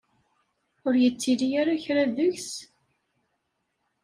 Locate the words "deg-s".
2.15-2.51